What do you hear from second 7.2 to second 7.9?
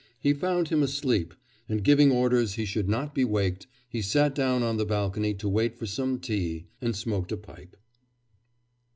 a pipe.